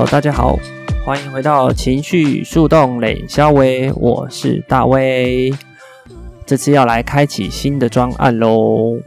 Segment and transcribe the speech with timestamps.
[0.00, 0.58] 哦大家好，
[1.04, 5.52] 欢迎回到情绪树洞冷肖威，我是大威。
[6.46, 8.98] 这次要来开启新的专案喽。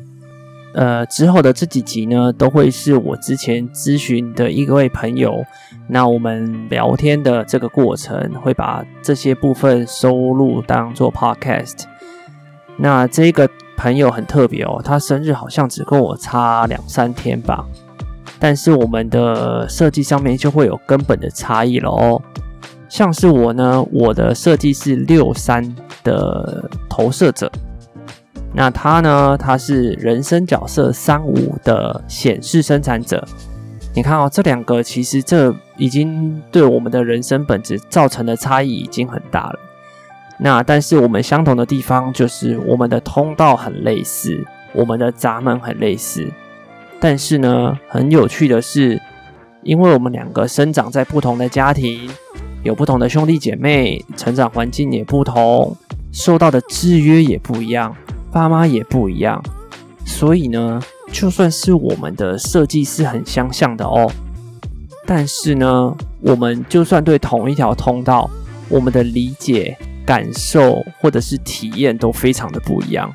[0.76, 5.44] 呃，之后的这几集呢，都会是我之前咨询的一位朋友，
[5.88, 11.86] 那我们聊天的这个过程，会把这些部分收录当做 podcast。
[12.78, 17.66] 那这个朋友很特别哦，他生日好像只跟我差两三天吧。
[18.44, 22.22] 但是我们的设计上面就会有根本的差异了哦。
[22.90, 25.64] 像是我呢，我的设计是六三
[26.04, 27.50] 的投射者，
[28.54, 33.26] 那他呢，他是人生角色三五的显示生产者。
[33.96, 39.60] 你看哦，这两个其实这已经对我们的人生本质造成的差异已经很大了。
[40.38, 46.30] 那但是我们相同的地方就是我们的通道很类似，我们的闸门很类似。
[47.04, 49.02] 但是呢，很有趣的是，
[49.62, 52.10] 因为我们两个生长在不同的家庭，
[52.64, 55.76] 有不同的兄弟姐妹，成长环境也不同，
[56.14, 57.94] 受到的制约也不一样，
[58.32, 59.44] 爸妈也不一样，
[60.06, 60.82] 所以呢，
[61.12, 64.10] 就算是我们的设计是很相像的哦，
[65.06, 68.30] 但是呢，我们就算对同一条通道，
[68.70, 73.14] 我们的理解、感受或者是体验都非常的不一样。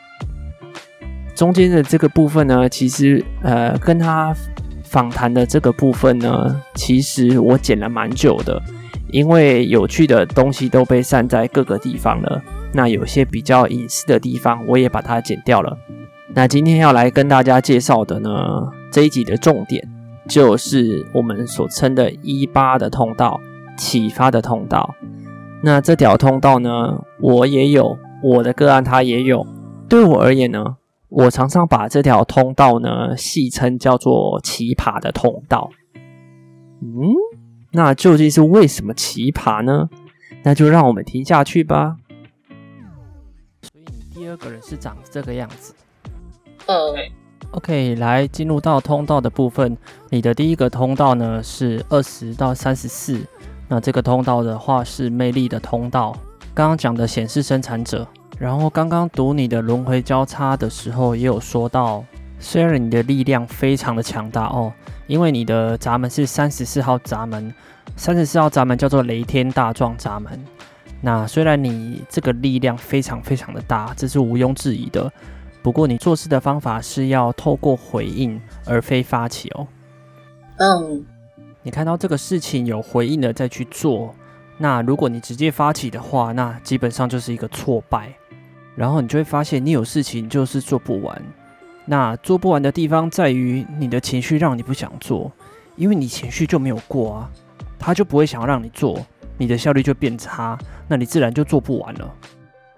[1.39, 4.35] 中间的这个部分呢，其实呃，跟他
[4.83, 8.61] 访谈的这个部分呢，其实我剪了蛮久的，
[9.13, 12.43] 因为有趣的东西都被散在各个地方了。
[12.73, 15.79] 那有些比较隐私的地方，我也把它剪掉了。
[16.35, 18.31] 那今天要来跟大家介绍的呢，
[18.91, 19.89] 这一集的重点
[20.27, 23.39] 就是我们所称的一八的通道，
[23.77, 24.93] 启发的通道。
[25.63, 29.47] 那这条通道呢，我也有，我的个案他也有。
[29.89, 30.78] 对我而言呢，
[31.09, 35.71] 我常常把这条通道呢戏称叫做奇葩的通道。
[36.81, 36.89] 嗯，
[37.73, 39.89] 那究竟是为什么奇葩呢？
[40.43, 41.97] 那就让我们听下去吧。
[43.63, 45.75] 所以你第二个人是长这个样子。
[46.67, 46.77] 嗯
[47.53, 49.77] ，OK，来进入到通道的部分。
[50.11, 53.19] 你的第一个通道呢是二十到三十四。
[53.67, 56.15] 那这个通道的话是魅力的通道。
[56.55, 58.07] 刚刚讲的显示生产者。
[58.39, 62.05] 然后刚刚读你的轮回交叉的时候，也有说到，
[62.39, 64.73] 虽然你的力量非常的强大哦，
[65.09, 67.53] 因为你的闸门是三十四号闸门，
[67.97, 70.41] 三十四号闸门叫做雷天大壮闸门。
[71.01, 75.13] 那虽然你这个力量非常非常的大，这是毋庸置疑的。
[75.61, 79.67] 不过你做事的方法是要透过回应，而非发起哦。
[80.59, 81.05] 嗯，
[81.63, 84.15] 你看到这个事情有回应了再去做，
[84.59, 88.13] 那如果你直接发起的话，那基本上就是一个挫败。
[88.79, 91.21] 然后你就会发现，你有事情就是做不完。
[91.85, 95.33] 那做不完的地方在于你的情绪让你不想做，
[95.75, 97.31] 因为你情绪就没有过啊，
[97.77, 99.05] 他就不会想要让你做，
[99.37, 100.57] 你的效率就变差，
[100.87, 102.09] 那你自然就做不完了。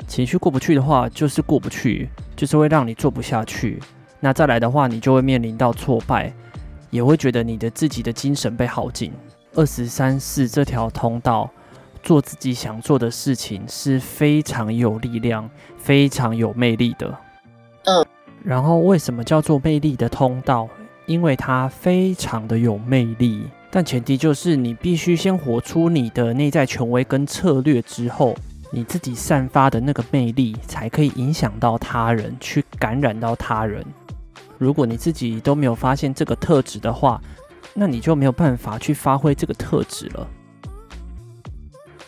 [0.06, 3.78] 情绪过不去的话，就是过不去，就是会让你做不下去。
[4.21, 6.33] 那再来的话，你就会面临到挫败，
[6.89, 9.12] 也会觉得你的自己的精神被耗尽。
[9.55, 11.50] 二十三四这条通道。
[12.03, 17.19] 做自己想做的事情是非常有力量、非常有魅力的。
[17.84, 18.05] 嗯，
[18.44, 20.69] 然后为什么叫做魅力的通道？
[21.06, 28.37] 因为它非常的有魅力，但前提就是你必须先活出你的内在权威跟策略之后，
[28.71, 33.84] 你自己散发的那个魅力才可以影响到他人，去感染到他人。
[34.56, 37.21] 如果你自己都没有发现这个特质的话，
[37.74, 40.28] 那你就没有办法去发挥这个特质了。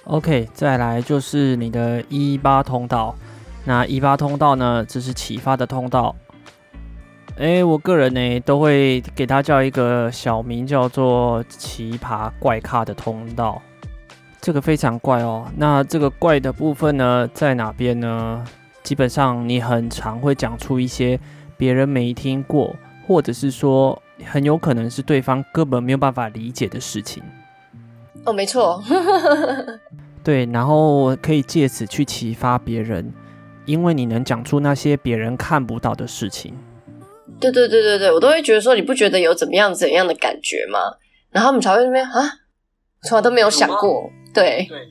[0.04, 3.14] OK，再来就是你的一八通道。
[3.64, 6.14] 那一八通道呢，这是启发的通道。
[7.36, 13.62] 诶，我个人呢都会给它叫一个小名，叫做奇葩怪咖的通道。
[14.40, 15.46] 这个非常怪哦。
[15.56, 18.44] 那这个怪的部分呢，在哪边呢？
[18.82, 21.18] 基本上你很常会讲出一些
[21.56, 22.74] 别人没听过，
[23.06, 27.22] 或者是说很有可能是对方根本没有办法理解的事情。
[28.24, 28.82] 哦，没错，
[30.22, 33.12] 对，然后可以借此去启发别人，
[33.66, 36.54] 因为你能讲出那些别人看不到的事情。
[37.40, 40.78] 对对对对对，我都会觉得说，你不觉得有怎么样怎样的感觉吗？
[41.30, 42.22] 然后我们才会那边啊，
[43.02, 44.08] 从来都没有想过。
[44.32, 44.88] 对对。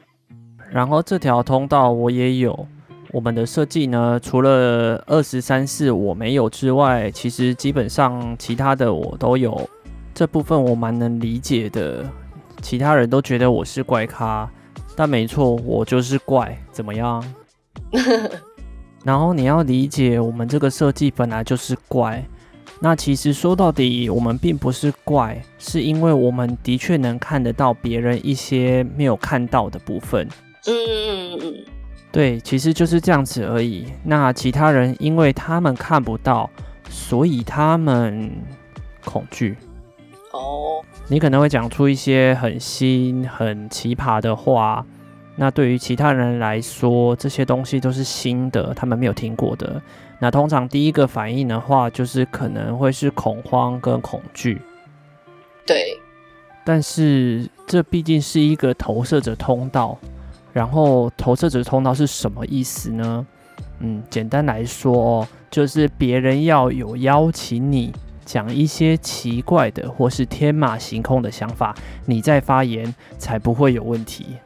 [0.70, 2.68] 然后这条通道我也有，
[3.12, 9.70] 我们的设计呢，除了二十三四我没有之外，其实基本上其他的我都有。
[10.14, 12.06] 这部分我蛮能理解的。
[12.62, 14.50] 其他人都觉得我是怪咖，
[14.96, 17.24] 但没错，我就是怪，怎么样？
[19.04, 22.24] 然后你要理解，我们这个设计本来就是怪。
[22.80, 30.28] 那其实说到底，我们并不是怪，是因为我们的确能看得到别人一些没有看到的部分。
[30.68, 31.66] 嗯嗯嗯。
[32.12, 33.86] 对，其实就是这样子而已。
[34.04, 36.50] 那其他人因为他们看不到，
[36.90, 38.32] 所以他们
[39.06, 39.56] 恐惧。
[40.32, 40.84] 哦。
[41.08, 44.86] 你可能会讲出一些很新、很奇葩的话。
[45.36, 49.82] 那对于其他人来说，这些东西都是新的，他们没有听过的。
[50.20, 54.62] 那通常第一个反应的话，就是可能会是恐慌跟恐惧。
[55.66, 55.98] 对。
[56.64, 59.98] 但是这毕竟是一个投射者通道。
[60.54, 63.26] 然后投射者通道是什么意思呢？
[63.80, 67.94] 嗯，简单来说哦，就是别人要有邀请你
[68.26, 71.76] 讲一些奇怪的或是天马行空的想法，
[72.06, 74.38] 你再发言才不会有问题。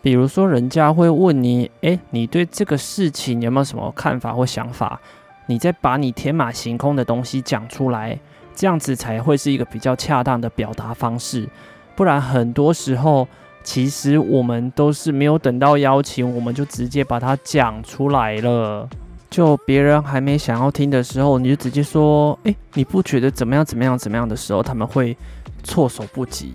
[0.00, 5.00] 比如说，人家会问你：“诶，你对这个事情有没有什么看法或想法？”
[5.46, 8.18] 你再把你天马行空的东西讲出来，
[8.54, 11.48] 这样子才会是一个比较恰当的表达方式。
[11.94, 13.26] 不然，很多时候
[13.62, 18.88] 其实我们都是没有等到邀请，我们就直接把它讲出来了。
[19.32, 23.64] 就别人还没想要听的时候，你就直接说：“诶，你不觉得怎么样？
[23.64, 23.96] 怎么样？
[23.96, 25.16] 怎么样的时候，他们会
[25.64, 26.52] 措手不及。”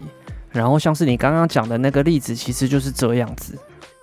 [0.53, 3.57] 然后像是你刚刚讲的那个例子，其实就是这样子。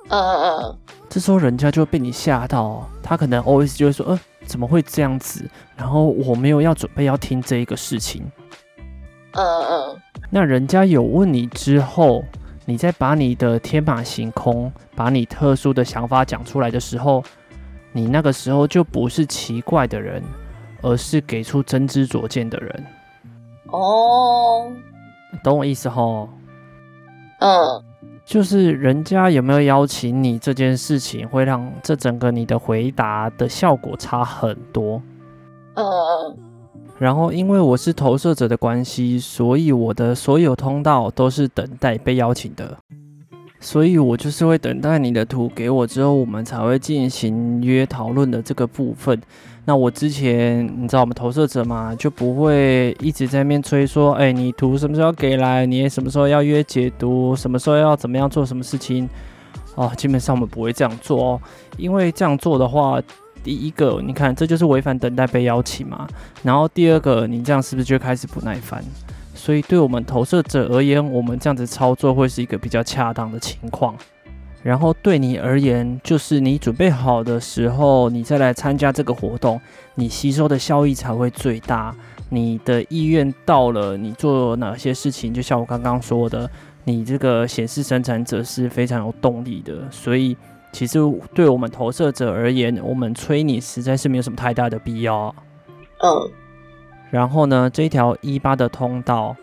[0.09, 0.79] 嗯嗯嗯。
[1.09, 8.25] 这时候人家就被你吓到，他可能 always 就会说：“呃，怎么会这样子？”然后我没有要准备要听这一个事情。
[9.35, 9.97] 嗯嗯。
[10.31, 12.25] 那人家有问你之后，
[12.65, 17.23] 你再把你的天马行空、把你特殊的想法讲出来的时候，
[17.97, 20.21] 你那个时候就不是奇怪的人，
[20.83, 22.85] 而是给出真知灼见的人。
[23.69, 24.71] 哦，
[25.45, 26.29] 懂我意思吼？
[27.39, 27.83] 嗯，
[28.25, 35.01] 就是人家有没有邀请你这件事情，会让这整个你的回答的效果差很多。
[35.75, 36.39] 嗯嗯。
[36.99, 42.77] 然后因为我是投射者的关系，所以我的所有通道都是等待被邀请的。
[43.65, 49.19] 所以我就是会等待你的图给我之后，我们才会进行约讨论的这个部分。
[49.65, 55.65] 那我之前你知道我们投射者嘛，就不会一直在那边催说，哎，你图什么时候给来？
[55.65, 57.35] 你什么时候要约解读？
[57.35, 59.09] 什么时候要怎么样做什么事情？
[59.77, 61.41] 哦，基本上我们不会这样做哦，
[61.79, 63.01] 因为这样做的话，
[63.43, 66.07] 第一个你看这就是违反等待被邀请嘛。
[66.43, 68.85] 然后第二个，你这样是不是就开始不耐烦？
[69.35, 73.95] 所以对我们投射者而言，我们这样子操作会是一个比较恰当的情况。
[74.63, 79.61] 然后对你而言，就是你准备好的时候，你再来参加这个活动，
[79.95, 81.95] 你吸收的效益才会最大。
[82.31, 86.51] 你的意愿到了，你做哪些事情，就像我刚刚说的，
[86.85, 89.75] 你这个显示生产者是非常有动力的。
[89.91, 90.35] 所以，
[90.73, 90.99] 其实
[91.35, 95.35] 对我们投射者而言，我们催你实在是没有什么太大的必要。
[95.99, 96.44] 嗯。
[97.15, 99.37] 然后呢，这条一八的通道，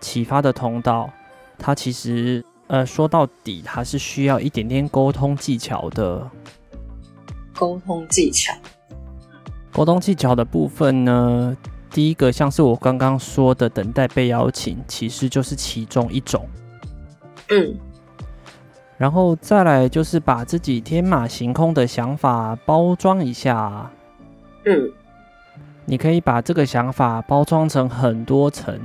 [0.00, 1.10] 启发的通道，
[1.58, 2.42] 它其实。
[2.68, 6.30] 呃，说到底，还是需要一点点沟通技巧的。
[7.54, 8.52] 沟通技巧，
[9.72, 11.56] 沟通技巧的部分呢，
[11.90, 16.46] 第一个像是我刚刚说的，等待被邀请，其实就是其中一种。
[17.48, 17.74] 嗯。
[18.98, 23.90] 然后再来就是把自己天马行空的想法包装一下。
[24.66, 24.92] 嗯。
[25.90, 28.78] 你可以把这个想法包装成很多层，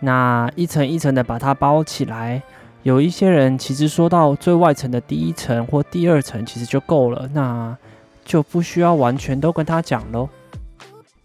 [0.00, 2.42] 那一层一层的把它包起来。
[2.82, 7.76] 有一些人其实说到最外层的第一层或第二层，其实就够了，那
[8.24, 10.30] 就不需要完全都跟他讲喽。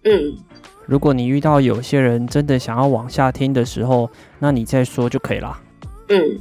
[0.04, 0.36] 嗯，
[0.86, 5.58] 如果你遇到有些人真的想要往下听的时候，那你再说就可以了。
[6.10, 6.38] 嗯，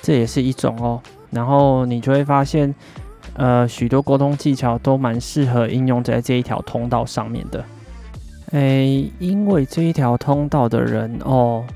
[0.00, 0.98] 这也是一种哦。
[1.30, 2.74] 然后你就会发现，
[3.34, 7.62] 呃，许多沟通技巧都蛮适合应用在这一条通道上面的。
[8.52, 11.66] 诶，因为这一条通道的人哦。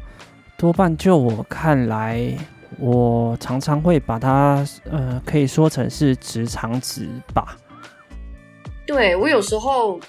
[0.58, 2.34] 多半就我看来，
[2.78, 7.58] 我常常会把它呃，可以说成是直肠子吧。
[8.86, 10.00] 对，我有时候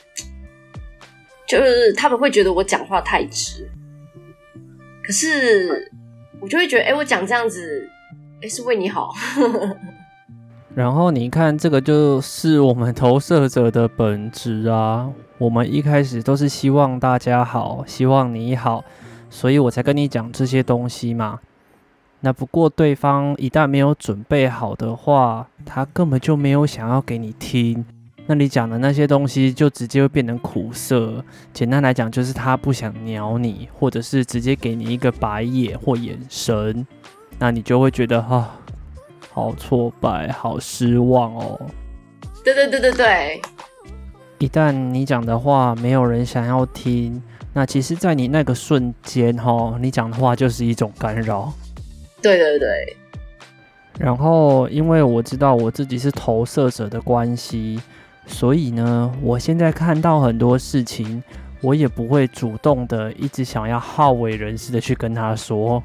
[1.45, 3.69] 就是他们会觉得我讲话太直，
[5.03, 5.91] 可是
[6.39, 7.89] 我就会觉得，哎，我讲这样子，
[8.41, 9.13] 哎，是为你好。
[10.77, 15.09] 然后你看，这个就是我们投射者的本质啊。
[15.39, 18.83] 我们一开始都是希望大家好，希望你好，
[19.27, 21.39] 所以我才跟你讲这些东西嘛。
[22.19, 27.83] 那不过对方一旦没有准备好的话，他根本就没有想要给你听。
[28.27, 31.25] 那你讲的那些东西就直接会变成苦涩。
[31.53, 36.85] 简单来讲，就是他不想鸟你，或者是直接给你一个白眼或眼神，
[37.39, 38.51] 那你就会觉得哈，
[39.37, 41.61] 好挫败，好失望哦。
[42.43, 43.41] 对对对对对。
[44.39, 47.21] 一旦你讲的话没有人想要听，
[47.53, 51.53] 那其实，在你那个瞬间，哈，你讲的话就是一种干扰。
[52.19, 52.97] 对对对。
[53.99, 57.79] 然后，因为我知道我自己是投射者的关系，
[58.25, 61.23] 所以呢，我现在看到很多事情，
[61.61, 65.83] 我也不会主动的一直想要好为人师的去跟他说。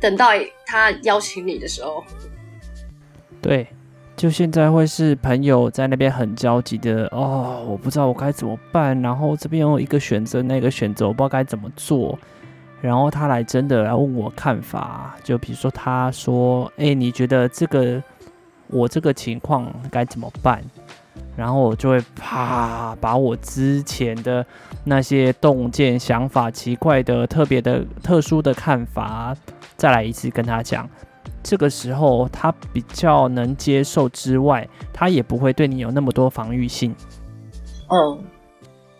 [0.00, 0.28] 等到
[0.64, 2.02] 他邀请你的时候。
[3.48, 3.66] 对。
[4.16, 12.16] 就现在会是朋友在那边很焦急的哦，我不知道我该怎么办，然后这边有一个选择，那个选择我不知道该怎么做，
[12.80, 18.00] 然后他来真的来问我看法，就比如说他说，哎，你觉得这个
[18.68, 20.62] 我这个情况该怎么办？
[21.36, 24.46] 然后我就会啪把我之前的
[24.84, 29.36] 那些洞见、想法、奇怪的、特别的、特殊的看法，
[29.76, 30.88] 再来一次跟他讲。
[31.44, 36.92] 这个时候他比较能接受之外，他也不会对你有那么多防御性。
[37.90, 38.18] 嗯，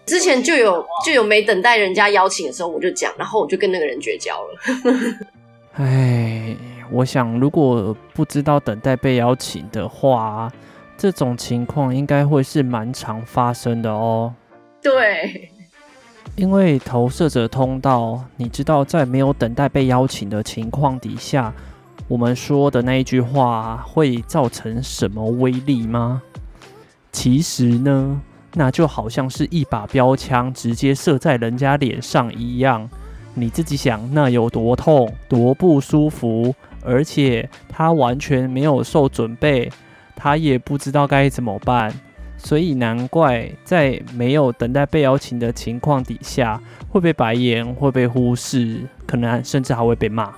[0.04, 4.48] 之前就有就有没等待人家邀请的时候，我就讲，然后我就跟那个人绝交了。
[5.72, 6.54] 哎，
[6.92, 10.52] 我想如果不知道等待被邀请的话，
[10.98, 14.32] 这种情况应该会是蛮常发生的哦。
[14.82, 15.50] 对，
[16.36, 21.50] 因为投射者通道，你知道在没有等待被邀请的情况底下。
[22.06, 26.22] 我们说的那一句话会造成什么威力吗？
[27.10, 28.20] 其实呢，
[28.54, 32.88] 那就好像是一把标枪直接射在人家脸上一样。
[33.32, 39.70] 你自己想，那有多痛、多不舒服，而且他完全没有受准备，
[40.14, 41.92] 他也不知道该怎么办。
[42.36, 50.32] 所以难怪在没有等待被邀请的情况底下，会被白眼，会被忽视，可能甚至还会被骂。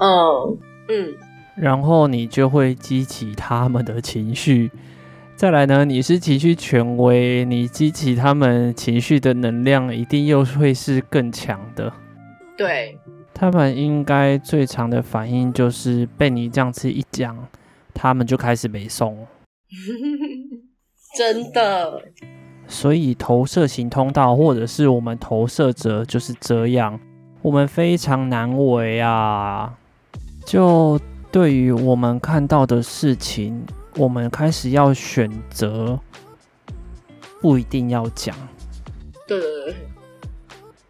[0.00, 0.58] 嗯
[0.88, 1.14] 嗯，
[1.56, 4.70] 然后你就会激起他们的情绪。
[5.36, 11.92] 再来呢，你是情绪权威，你激起他们情绪的能量，一定又会是更强的。
[12.56, 12.96] 对，
[13.34, 17.36] 他们应该最常的反应就是被你这样子一讲，
[17.92, 19.26] 他们就开始没送。
[21.18, 22.02] 真的。
[22.68, 26.98] 所以投射型通道，或者是我们投射者就是这样，
[27.42, 29.76] 我们非常难为啊。
[30.44, 31.00] 就
[31.32, 33.64] 对于我们看到的事情，
[33.96, 35.98] 我们开始要选择，
[37.40, 38.36] 不一定要讲。
[39.26, 39.74] 对对对。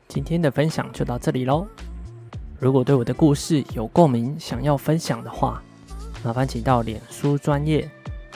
[0.08, 1.66] 今天的分享就到这里喽。
[2.58, 5.62] 如果对我的故事有共鸣，想要分享的话，
[6.24, 7.88] 麻烦请到脸书专业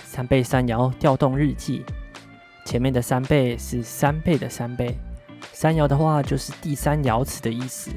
[0.05, 1.85] 三倍三摇调动日记。
[2.65, 4.97] 前面的三倍是三倍的三倍，
[5.53, 7.91] 三摇的话就是第三爻辞的意思，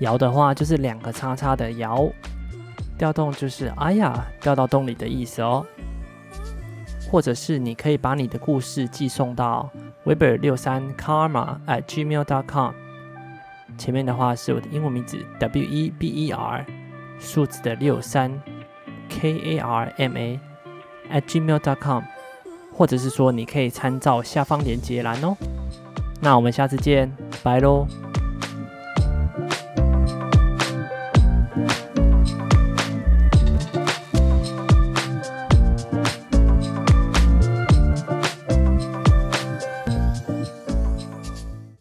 [0.00, 2.10] 摇的话就是两个叉叉的爻。
[2.96, 5.66] 调动就是哎呀，掉到洞里的意思哦。
[7.10, 9.70] 或者是你可以把你的故事寄送到
[10.04, 12.72] weber 六三 karma at gmail dot com。
[13.78, 16.64] 前面的话是我的英文名字 W E B E R，
[17.20, 18.40] 数字的六三
[19.08, 20.40] K A R M A
[21.12, 22.02] at gmail dot com。
[22.72, 25.36] 或者是说你可以参照下方连接栏哦。
[26.20, 27.86] 那我们下次见，拜喽。